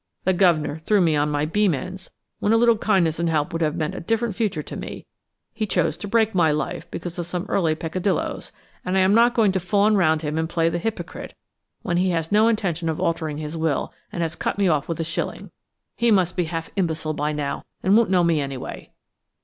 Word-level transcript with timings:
The 0.23 0.33
guv'nor 0.33 0.79
threw 0.79 0.99
me 0.99 1.15
on 1.15 1.29
my 1.29 1.45
beam 1.45 1.75
ends 1.75 2.09
when 2.39 2.51
a 2.51 2.57
little 2.57 2.79
kindness 2.79 3.19
and 3.19 3.29
help 3.29 3.53
would 3.53 3.61
have 3.61 3.75
meant 3.75 3.93
a 3.93 3.99
different 3.99 4.35
future 4.35 4.63
to 4.63 4.75
me; 4.75 5.05
he 5.53 5.67
chose 5.67 5.95
to 5.97 6.07
break 6.07 6.33
my 6.33 6.51
life 6.51 6.89
because 6.89 7.19
of 7.19 7.27
some 7.27 7.45
early 7.47 7.75
peccadilloes–and 7.75 8.97
I 8.97 8.99
am 8.99 9.13
not 9.13 9.35
going 9.35 9.51
to 9.51 9.59
fawn 9.59 9.95
round 9.95 10.23
him 10.23 10.39
and 10.39 10.49
play 10.49 10.69
the 10.69 10.79
hypocrite 10.79 11.35
when 11.83 11.97
he 11.97 12.09
has 12.09 12.31
no 12.31 12.47
intention 12.47 12.89
of 12.89 12.99
altering 12.99 13.37
his 13.37 13.55
will 13.55 13.93
and 14.11 14.23
has 14.23 14.35
cut 14.35 14.57
me 14.57 14.67
off 14.67 14.87
with 14.89 14.99
a 14.99 15.03
shilling. 15.03 15.51
He 15.95 16.09
must 16.09 16.35
be 16.35 16.45
half 16.45 16.71
imbecile 16.75 17.13
by 17.13 17.31
now, 17.31 17.65
and 17.83 17.95
won't 17.95 18.09
know 18.09 18.23
me 18.23 18.41
anyway." 18.41 18.89